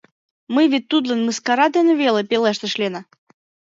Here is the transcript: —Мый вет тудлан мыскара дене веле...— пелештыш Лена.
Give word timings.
—Мый 0.53 0.65
вет 0.71 0.85
тудлан 0.91 1.19
мыскара 1.23 1.67
дене 1.75 1.93
веле...— 2.01 2.21
пелештыш 2.29 2.73
Лена. 2.81 3.01